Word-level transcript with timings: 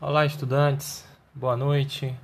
Olá, 0.00 0.24
estudantes. 0.24 1.04
Boa 1.34 1.56
noite. 1.56 2.16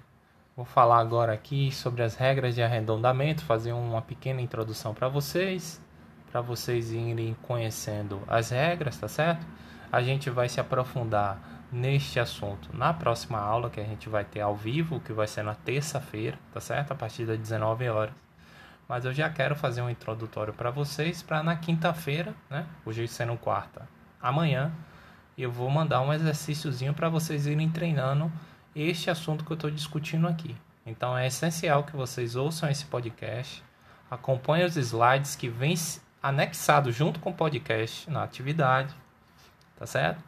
Vou 0.55 0.65
falar 0.65 1.01
agora 1.01 1.33
aqui 1.33 1.73
sobre 1.73 2.05
as 2.05 2.15
regras 2.15 2.55
de 2.55 2.63
arredondamento, 2.63 3.45
fazer 3.45 3.73
uma 3.73 4.01
pequena 4.01 4.41
introdução 4.41 4.95
para 4.95 5.09
vocês, 5.09 5.83
para 6.31 6.41
vocês 6.41 6.93
irem 6.93 7.37
conhecendo 7.43 8.23
as 8.29 8.51
regras, 8.51 8.97
tá 8.97 9.09
certo? 9.09 9.45
A 9.91 10.01
gente 10.01 10.31
vai 10.31 10.49
se 10.49 10.61
aprofundar 10.61 11.67
neste 11.73 12.21
assunto 12.21 12.69
na 12.73 12.95
próxima 12.95 13.41
aula 13.41 13.69
que 13.69 13.81
a 13.81 13.85
gente 13.85 14.09
vai 14.09 14.25
ter 14.25 14.41
ao 14.41 14.55
vivo, 14.55 15.01
que 15.01 15.13
vai 15.13 15.27
ser 15.27 15.43
na 15.43 15.57
terça-feira, 15.57 16.39
tá 16.53 16.61
certo? 16.61 16.93
A 16.93 16.95
partir 16.95 17.27
das 17.27 17.41
19 17.41 17.89
horas. 17.89 18.15
Mas 18.89 19.05
eu 19.05 19.13
já 19.13 19.29
quero 19.29 19.57
fazer 19.57 19.83
um 19.83 19.91
introdutório 19.91 20.55
para 20.55 20.71
vocês 20.71 21.25
para 21.25 21.43
na 21.43 21.57
quinta-feira, 21.57 22.37
né? 22.49 22.67
Hoje 22.87 23.09
sendo 23.09 23.37
quarta, 23.37 23.89
amanhã 24.23 24.73
eu 25.43 25.51
vou 25.51 25.69
mandar 25.69 26.01
um 26.01 26.13
exercíciozinho 26.13 26.95
para 26.95 27.09
vocês 27.09 27.47
irem 27.47 27.69
treinando 27.69 28.31
este 28.75 29.11
assunto 29.11 29.45
que 29.45 29.51
eu 29.51 29.57
estou 29.57 29.71
discutindo 29.71 30.29
aqui. 30.29 30.57
Então 30.87 31.17
é 31.17 31.27
essencial 31.27 31.85
que 31.85 31.97
vocês 31.97 32.37
ouçam 32.37 32.69
esse 32.69 32.85
podcast, 32.85 33.63
acompanhem 34.11 34.67
os 34.67 34.77
slides 34.77 35.35
que 35.35 35.49
vêm 35.49 35.75
anexados 36.23 36.95
junto 36.95 37.21
com 37.21 37.31
o 37.31 37.35
podcast 37.35 38.09
na 38.11 38.23
atividade, 38.23 38.95
tá 39.77 39.87
certo? 39.87 40.23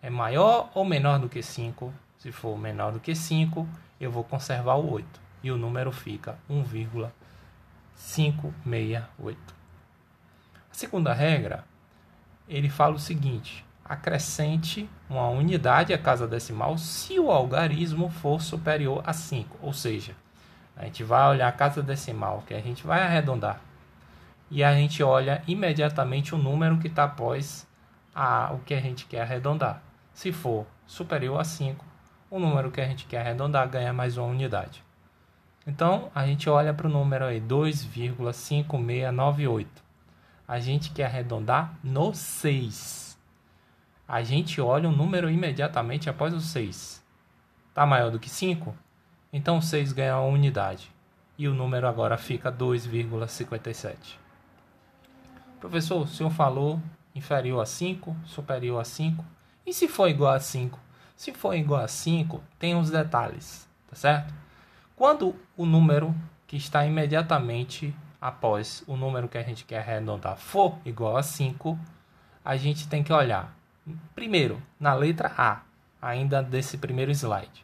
É 0.02 0.10
maior 0.10 0.70
ou 0.74 0.84
menor 0.84 1.20
do 1.20 1.30
que 1.30 1.42
5? 1.42 1.94
Se 2.18 2.30
for 2.32 2.58
menor 2.58 2.92
do 2.92 3.00
que 3.00 3.16
5, 3.16 3.66
eu 4.00 4.12
vou 4.12 4.24
conservar 4.24 4.76
o 4.76 4.92
8 4.92 5.27
e 5.44 5.52
o 5.52 5.58
número 5.58 5.92
fica 5.92 6.40
1,568. 6.50 9.38
A 10.70 10.74
segunda 10.74 11.14
regra, 11.14 11.64
ele 12.48 12.70
fala 12.70 12.96
o 12.96 13.00
seguinte: 13.00 13.66
acrescente 13.84 14.90
uma 15.10 15.28
unidade 15.30 15.94
à 15.94 15.98
casa 15.98 16.28
decimal 16.28 16.78
se 16.78 17.20
o 17.20 17.32
algarismo 17.32 18.10
for 18.10 18.42
superior 18.42 19.02
a 19.06 19.14
5, 19.14 19.58
ou 19.62 19.74
seja, 19.74 20.16
a 20.76 20.86
gente 20.86 21.04
vai 21.04 21.28
olhar 21.30 21.48
a 21.48 21.52
casa 21.52 21.82
decimal 21.82 22.44
que 22.46 22.54
a 22.54 22.62
gente 22.62 22.86
vai 22.86 23.02
arredondar 23.02 23.60
e 24.50 24.64
a 24.64 24.74
gente 24.74 25.04
olha 25.04 25.44
imediatamente 25.48 26.34
o 26.34 26.38
número 26.38 26.78
que 26.78 26.88
está 26.88 27.04
após 27.04 27.68
a, 28.16 28.52
o 28.54 28.60
que 28.60 28.74
a 28.74 28.80
gente 28.80 29.06
quer 29.06 29.22
arredondar. 29.22 29.82
Se 30.14 30.32
for 30.32 30.66
superior 30.86 31.40
a 31.40 31.44
5, 31.44 31.86
o 32.30 32.40
número 32.40 32.72
que 32.72 32.82
a 32.82 32.86
gente 32.86 33.06
quer 33.06 33.20
arredondar 33.20 33.68
ganha 33.70 33.94
mais 33.94 34.18
uma 34.18 34.28
unidade. 34.28 34.84
Então, 35.68 36.10
a 36.16 36.26
gente 36.26 36.50
olha 36.50 36.74
para 36.74 36.88
o 36.88 36.90
número 36.90 37.26
aí, 37.26 37.42
2,5698. 37.42 39.68
A 40.48 40.62
gente 40.62 40.92
quer 40.92 41.08
arredondar 41.08 41.78
no 41.84 42.14
6. 42.14 43.20
A 44.08 44.24
gente 44.24 44.62
olha 44.62 44.88
o 44.88 44.96
número 44.96 45.30
imediatamente 45.30 46.10
após 46.10 46.34
o 46.34 46.40
6. 46.40 47.04
Está 47.68 47.86
maior 47.86 48.10
do 48.10 48.18
que 48.18 48.30
5? 48.30 48.74
Então, 49.34 49.58
o 49.58 49.62
6 49.62 49.92
ganha 49.92 50.18
uma 50.18 50.30
unidade. 50.30 50.90
E 51.38 51.50
o 51.50 51.54
número 51.54 51.86
agora 51.86 52.18
fica 52.18 52.50
2,57. 52.50 53.98
Professor, 55.60 56.04
o 56.04 56.08
senhor 56.08 56.30
falou 56.30 56.82
inferior 57.14 57.62
a 57.62 57.66
5, 57.66 58.16
superior 58.26 58.80
a 58.80 58.86
5. 58.86 59.26
E 59.66 59.74
se 59.74 59.90
for 59.90 60.08
igual 60.08 60.32
a 60.32 60.40
5? 60.40 60.80
Se 61.14 61.34
for 61.34 61.54
igual 61.56 61.82
a 61.82 61.90
5, 61.90 62.42
tem 62.58 62.74
uns 62.74 62.90
detalhes, 62.90 63.68
tá 63.90 63.98
certo? 63.98 64.47
Quando 64.98 65.36
o 65.56 65.64
número 65.64 66.16
que 66.48 66.58
está 66.58 66.84
imediatamente 66.84 67.96
após 68.20 68.84
o 68.88 68.98
número 68.98 69.28
que 69.28 69.38
a 69.38 69.44
gente 69.44 69.64
quer 69.64 69.78
arredondar 69.78 70.36
for 70.38 70.76
igual 70.84 71.16
a 71.16 71.22
5, 71.22 71.78
a 72.44 72.58
gente 72.58 72.88
tem 72.88 73.04
que 73.04 73.14
olhar 73.14 73.56
primeiro 74.16 74.60
na 74.80 74.96
letra 74.96 75.32
A, 75.38 75.62
ainda 76.02 76.42
desse 76.42 76.80
primeiro 76.80 77.12
slide. 77.12 77.64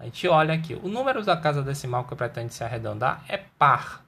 A 0.00 0.04
gente 0.06 0.26
olha 0.26 0.52
aqui, 0.52 0.74
o 0.74 0.88
número 0.88 1.22
da 1.22 1.36
casa 1.36 1.62
decimal 1.62 2.02
que 2.06 2.16
pretende 2.16 2.52
se 2.52 2.64
arredondar 2.64 3.24
é 3.28 3.36
par. 3.36 4.04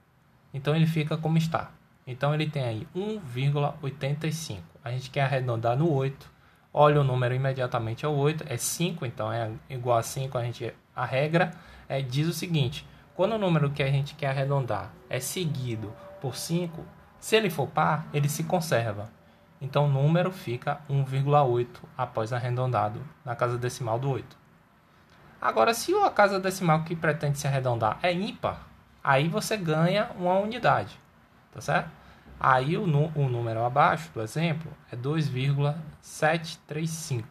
Então 0.53 0.75
ele 0.75 0.87
fica 0.87 1.15
como 1.15 1.37
está. 1.37 1.71
Então 2.05 2.33
ele 2.33 2.49
tem 2.49 2.65
aí 2.65 2.87
1,85. 2.93 4.59
A 4.83 4.91
gente 4.91 5.09
quer 5.09 5.21
arredondar 5.21 5.77
no 5.77 5.89
8. 5.89 6.34
Olha 6.77 6.99
o 6.99 7.05
número 7.05 7.33
imediatamente 7.33 8.05
ao 8.05 8.13
8, 8.13 8.43
é 8.49 8.57
5, 8.57 9.05
então 9.05 9.31
é 9.31 9.49
igual 9.69 9.97
a 9.97 10.03
5, 10.03 10.37
a 10.37 10.43
gente 10.43 10.73
a 10.93 11.05
regra 11.05 11.51
é, 11.87 12.01
diz 12.01 12.27
o 12.27 12.33
seguinte: 12.33 12.85
quando 13.15 13.31
o 13.31 13.37
número 13.37 13.69
que 13.69 13.81
a 13.81 13.89
gente 13.89 14.13
quer 14.13 14.31
arredondar 14.31 14.91
é 15.09 15.21
seguido 15.21 15.93
por 16.19 16.35
5, 16.35 16.83
se 17.17 17.37
ele 17.37 17.49
for 17.49 17.65
par, 17.65 18.05
ele 18.13 18.27
se 18.27 18.43
conserva. 18.43 19.09
Então 19.61 19.85
o 19.85 19.89
número 19.89 20.33
fica 20.33 20.81
1,8 20.89 21.65
após 21.97 22.33
arredondado 22.33 23.01
na 23.23 23.37
casa 23.37 23.57
decimal 23.57 23.97
do 23.97 24.09
8. 24.09 24.37
Agora, 25.39 25.73
se 25.73 25.95
a 25.95 26.09
casa 26.09 26.41
decimal 26.41 26.83
que 26.83 26.93
pretende 26.93 27.39
se 27.39 27.47
arredondar 27.47 27.99
é 28.03 28.11
ímpar, 28.11 28.67
aí 29.01 29.29
você 29.29 29.55
ganha 29.55 30.11
uma 30.19 30.37
unidade, 30.39 30.99
tá 31.53 31.61
certo? 31.61 31.89
Aí 32.39 32.77
o, 32.77 32.83
o 32.83 33.29
número 33.29 33.63
abaixo 33.63 34.11
do 34.13 34.21
exemplo 34.21 34.71
é 34.91 34.95
2,735. 34.95 37.27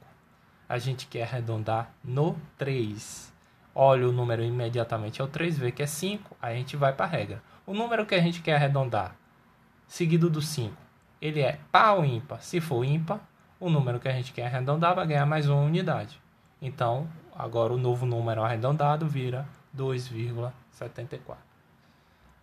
A 0.69 0.79
gente 0.79 1.07
quer 1.07 1.23
arredondar 1.25 1.91
no 2.03 2.37
3 2.57 3.35
olha 3.75 4.09
o 4.09 4.13
número 4.13 4.43
imediatamente 4.43 5.21
ao 5.21 5.27
3, 5.27 5.59
vê 5.59 5.73
que 5.73 5.83
é 5.83 5.87
5, 5.87 6.37
aí 6.41 6.55
a 6.55 6.59
gente 6.59 6.77
vai 6.77 6.93
para 6.93 7.07
a 7.07 7.09
regra. 7.09 7.43
O 7.67 7.75
número 7.75 8.07
que 8.07 8.15
a 8.15 8.21
gente 8.21 8.41
quer 8.41 8.55
arredondar, 8.55 9.17
seguido 9.89 10.31
do 10.31 10.41
5, 10.41 10.75
ele 11.21 11.41
é 11.41 11.59
par 11.73 11.97
ou 11.97 12.05
ímpar? 12.05 12.41
Se 12.41 12.61
for 12.61 12.85
ímpar, 12.85 13.21
o 13.59 13.69
número 13.69 13.99
que 13.99 14.09
a 14.09 14.13
gente 14.13 14.33
quer 14.33 14.47
arredondar 14.47 14.95
vai 14.95 15.07
ganhar 15.07 15.27
mais 15.27 15.49
uma 15.49 15.61
unidade. 15.61 16.21
Então, 16.63 17.09
agora 17.35 17.73
o 17.73 17.79
novo 17.79 18.07
número 18.07 18.43
arredondado 18.43 19.07
vira 19.07 19.47
2,74. 19.77 21.54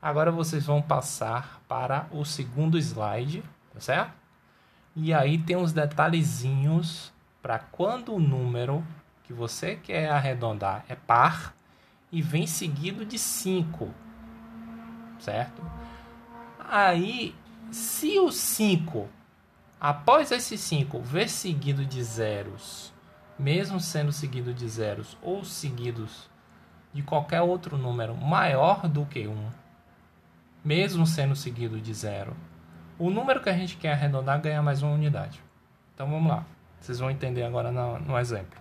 Agora 0.01 0.31
vocês 0.31 0.66
vão 0.66 0.81
passar 0.81 1.62
para 1.67 2.07
o 2.12 2.25
segundo 2.25 2.78
slide, 2.78 3.44
tá 3.72 3.79
certo? 3.79 4.13
E 4.95 5.13
aí 5.13 5.38
tem 5.38 5.56
uns 5.56 5.72
detalhezinhos 5.72 7.13
para 7.41 7.59
quando 7.59 8.16
o 8.16 8.19
número 8.19 8.84
que 9.23 9.31
você 9.31 9.75
quer 9.75 10.09
arredondar 10.09 10.84
é 10.89 10.95
par 10.95 11.53
e 12.12 12.22
vem 12.22 12.47
seguido 12.47 13.06
de 13.06 13.19
5, 13.19 13.89
certo? 15.19 15.62
Aí, 16.59 17.35
se 17.72 18.19
o 18.19 18.31
5, 18.31 19.07
após 19.79 20.31
esse 20.31 20.57
5, 20.57 21.00
ver 21.00 21.29
seguido 21.29 21.85
de 21.85 22.03
zeros, 22.03 22.91
mesmo 23.38 23.79
sendo 23.79 24.12
seguido 24.12 24.53
de 24.53 24.68
zeros 24.68 25.16
ou 25.22 25.45
seguidos 25.45 26.29
de 26.91 27.03
qualquer 27.03 27.41
outro 27.41 27.78
número 27.78 28.16
maior 28.16 28.88
do 28.88 29.06
que 29.06 29.28
1, 29.28 29.50
mesmo 30.63 31.07
sendo 31.07 31.35
seguido 31.35 31.79
de 31.79 31.94
zero, 31.94 32.36
o 32.97 33.09
número 33.09 33.41
que 33.41 33.50
a 33.50 33.53
gente 33.53 33.75
quer 33.77 33.94
arredondar 33.94 34.41
ganha 34.41 34.62
mais 34.62 34.83
uma 34.83 34.94
unidade. 34.94 35.41
Então 35.94 36.09
vamos 36.09 36.30
lá. 36.30 36.45
Vocês 36.80 37.00
vão 37.00 37.12
entender 37.12 37.44
agora 37.44 37.71
no, 37.71 38.00
no 38.00 38.18
exemplo. 38.18 38.59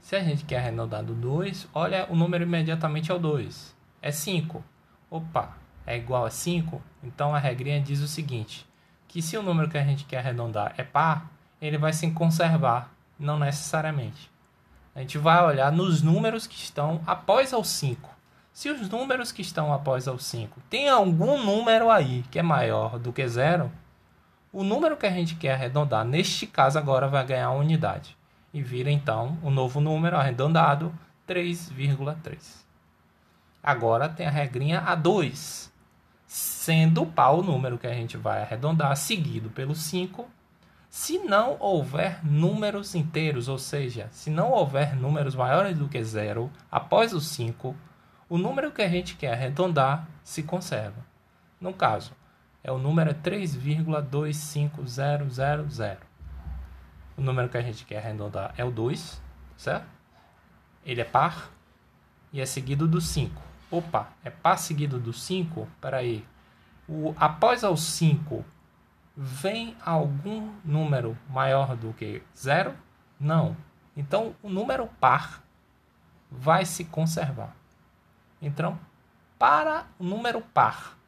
Se 0.00 0.14
a 0.14 0.22
gente 0.22 0.44
quer 0.44 0.58
arredondar 0.58 1.02
no 1.02 1.14
2, 1.14 1.66
olha 1.72 2.06
o 2.10 2.14
número 2.14 2.44
imediatamente 2.44 3.10
ao 3.10 3.18
2. 3.18 3.74
É 4.02 4.12
5. 4.12 4.62
Opa, 5.10 5.56
é 5.86 5.96
igual 5.96 6.26
a 6.26 6.30
5? 6.30 6.82
Então 7.02 7.34
a 7.34 7.38
regrinha 7.38 7.80
diz 7.80 8.00
o 8.00 8.06
seguinte, 8.06 8.68
que 9.08 9.22
se 9.22 9.36
o 9.36 9.42
número 9.42 9.68
que 9.68 9.76
a 9.78 9.84
gente 9.84 10.04
quer 10.04 10.18
arredondar 10.18 10.74
é 10.76 10.84
par, 10.84 11.28
ele 11.66 11.78
vai 11.78 11.92
se 11.92 12.10
conservar, 12.10 12.92
não 13.18 13.38
necessariamente. 13.38 14.30
A 14.94 15.00
gente 15.00 15.16
vai 15.16 15.42
olhar 15.42 15.72
nos 15.72 16.02
números 16.02 16.46
que 16.46 16.56
estão 16.56 17.00
após 17.06 17.52
ao 17.52 17.64
5. 17.64 18.10
Se 18.52 18.70
os 18.70 18.88
números 18.88 19.32
que 19.32 19.42
estão 19.42 19.72
após 19.72 20.06
o 20.06 20.18
5 20.18 20.60
tem 20.68 20.88
algum 20.88 21.42
número 21.42 21.90
aí 21.90 22.22
que 22.30 22.38
é 22.38 22.42
maior 22.42 22.98
do 22.98 23.12
que 23.12 23.26
zero, 23.26 23.72
o 24.52 24.62
número 24.62 24.96
que 24.96 25.06
a 25.06 25.10
gente 25.10 25.34
quer 25.34 25.54
arredondar, 25.54 26.04
neste 26.04 26.46
caso 26.46 26.78
agora 26.78 27.08
vai 27.08 27.24
ganhar 27.26 27.50
uma 27.50 27.60
unidade. 27.60 28.16
e 28.52 28.62
vira 28.62 28.88
então 28.88 29.36
o 29.42 29.50
novo 29.50 29.80
número 29.80 30.16
arredondado 30.16 30.94
3,3. 31.26 32.62
Agora 33.60 34.08
tem 34.08 34.26
a 34.26 34.30
regrinha 34.30 34.80
A2, 34.82 35.70
sendo 36.24 37.02
o 37.02 37.06
par 37.06 37.32
o 37.32 37.42
número 37.42 37.78
que 37.78 37.86
a 37.86 37.94
gente 37.94 38.16
vai 38.16 38.42
arredondar, 38.42 38.96
seguido 38.96 39.50
pelo 39.50 39.74
5, 39.74 40.28
se 40.94 41.18
não 41.18 41.56
houver 41.58 42.24
números 42.24 42.94
inteiros, 42.94 43.48
ou 43.48 43.58
seja, 43.58 44.06
se 44.12 44.30
não 44.30 44.52
houver 44.52 44.94
números 44.94 45.34
maiores 45.34 45.76
do 45.76 45.88
que 45.88 46.00
zero 46.04 46.52
após 46.70 47.12
o 47.12 47.20
5, 47.20 47.74
o 48.28 48.38
número 48.38 48.70
que 48.70 48.80
a 48.80 48.88
gente 48.88 49.16
quer 49.16 49.32
arredondar 49.32 50.06
se 50.22 50.44
conserva. 50.44 51.04
No 51.60 51.74
caso, 51.74 52.12
é 52.62 52.70
o 52.70 52.78
número 52.78 53.12
3,25000. 53.12 55.96
O 57.16 57.20
número 57.20 57.48
que 57.48 57.58
a 57.58 57.62
gente 57.62 57.84
quer 57.84 57.98
arredondar 57.98 58.54
é 58.56 58.64
o 58.64 58.70
2, 58.70 59.20
certo? 59.56 59.88
Ele 60.86 61.00
é 61.00 61.04
par 61.04 61.50
e 62.32 62.40
é 62.40 62.46
seguido 62.46 62.86
do 62.86 63.00
5. 63.00 63.42
Opa, 63.68 64.12
é 64.22 64.30
par 64.30 64.60
seguido 64.60 65.00
do 65.00 65.12
5? 65.12 65.66
Peraí. 65.80 66.24
O, 66.88 67.12
após 67.16 67.64
o 67.64 67.76
5, 67.76 68.44
vem 69.16 69.76
algum 69.84 70.52
número 70.64 71.16
maior 71.30 71.76
do 71.76 71.92
que 71.92 72.22
0? 72.36 72.74
Não. 73.18 73.56
Então, 73.96 74.34
o 74.42 74.48
número 74.48 74.88
par 75.00 75.42
vai 76.30 76.64
se 76.64 76.84
conservar. 76.84 77.54
Então, 78.42 78.78
para 79.38 79.86
o 79.98 80.04
número 80.04 80.40
par 80.40 80.98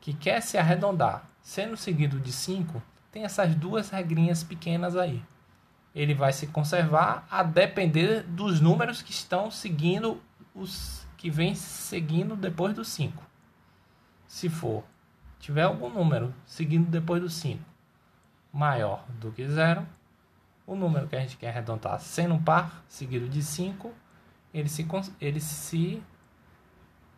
que 0.00 0.12
quer 0.12 0.40
se 0.40 0.58
arredondar, 0.58 1.24
sendo 1.40 1.76
seguido 1.76 2.18
de 2.18 2.32
5, 2.32 2.82
tem 3.10 3.24
essas 3.24 3.54
duas 3.54 3.90
regrinhas 3.90 4.42
pequenas 4.42 4.96
aí. 4.96 5.22
Ele 5.94 6.14
vai 6.14 6.32
se 6.32 6.46
conservar 6.46 7.26
a 7.30 7.42
depender 7.42 8.22
dos 8.22 8.60
números 8.60 9.02
que 9.02 9.12
estão 9.12 9.50
seguindo 9.50 10.20
os 10.54 11.06
que 11.16 11.30
vem 11.30 11.54
seguindo 11.54 12.34
depois 12.34 12.74
do 12.74 12.84
5. 12.84 13.22
Se 14.26 14.48
for 14.48 14.82
tiver 15.42 15.62
algum 15.62 15.90
número 15.90 16.32
seguindo 16.46 16.88
depois 16.88 17.20
do 17.20 17.28
5 17.28 17.60
maior 18.52 19.04
do 19.18 19.32
que 19.32 19.46
zero, 19.48 19.84
o 20.64 20.76
número 20.76 21.08
que 21.08 21.16
a 21.16 21.20
gente 21.20 21.36
quer 21.36 21.48
arredondar 21.48 21.98
sendo 21.98 22.38
par 22.38 22.84
seguido 22.86 23.28
de 23.28 23.42
5, 23.42 23.92
ele 24.54 24.68
se, 24.68 24.86
ele 25.20 25.40
se 25.40 26.02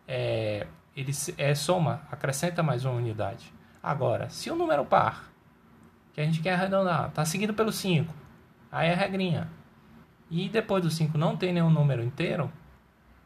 é, 0.08 0.66
ele 0.96 1.12
é, 1.36 1.54
soma, 1.54 2.00
acrescenta 2.10 2.62
mais 2.62 2.86
uma 2.86 2.94
unidade. 2.94 3.52
Agora, 3.82 4.30
se 4.30 4.50
o 4.50 4.56
número 4.56 4.86
par, 4.86 5.30
que 6.14 6.20
a 6.20 6.24
gente 6.24 6.40
quer 6.40 6.54
arredondar, 6.54 7.08
está 7.08 7.26
seguido 7.26 7.52
pelo 7.52 7.72
5, 7.72 8.14
aí 8.72 8.88
é 8.88 8.94
a 8.94 8.96
regrinha. 8.96 9.50
E 10.30 10.48
depois 10.48 10.82
do 10.82 10.90
5 10.90 11.18
não 11.18 11.36
tem 11.36 11.52
nenhum 11.52 11.70
número 11.70 12.02
inteiro, 12.02 12.50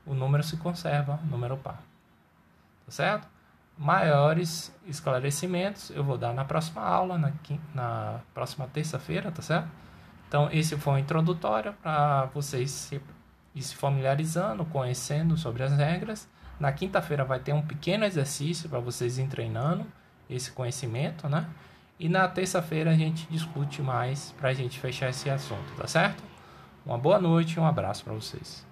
o 0.04 0.12
número 0.12 0.42
se 0.42 0.56
conserva, 0.56 1.20
número 1.30 1.56
par. 1.56 1.82
Tá 2.84 2.90
certo? 2.90 3.37
Maiores 3.78 4.74
esclarecimentos 4.86 5.90
eu 5.90 6.02
vou 6.02 6.18
dar 6.18 6.32
na 6.34 6.44
próxima 6.44 6.82
aula, 6.82 7.16
na, 7.16 7.32
na 7.74 8.20
próxima 8.34 8.66
terça-feira, 8.66 9.30
tá 9.30 9.40
certo? 9.40 9.68
Então, 10.26 10.48
esse 10.52 10.76
foi 10.76 10.94
um 10.94 10.98
introdutório 10.98 11.72
para 11.82 12.26
vocês 12.34 12.70
se, 12.70 13.00
se 13.56 13.74
familiarizando, 13.74 14.64
conhecendo 14.64 15.36
sobre 15.36 15.62
as 15.62 15.72
regras 15.72 16.28
na 16.58 16.72
quinta-feira 16.72 17.24
vai 17.24 17.38
ter 17.38 17.52
um 17.52 17.62
pequeno 17.62 18.04
exercício 18.04 18.68
para 18.68 18.80
vocês 18.80 19.18
ir 19.18 19.28
treinando 19.28 19.86
esse 20.28 20.50
conhecimento, 20.50 21.28
né? 21.28 21.46
E 21.98 22.08
na 22.08 22.26
terça-feira 22.28 22.90
a 22.90 22.94
gente 22.94 23.26
discute 23.30 23.80
mais 23.82 24.32
para 24.32 24.50
a 24.50 24.54
gente 24.54 24.78
fechar 24.78 25.10
esse 25.10 25.30
assunto, 25.30 25.74
tá 25.76 25.86
certo? 25.86 26.22
Uma 26.84 26.98
boa 26.98 27.18
noite 27.18 27.54
e 27.54 27.60
um 27.60 27.66
abraço 27.66 28.04
para 28.04 28.12
vocês. 28.12 28.67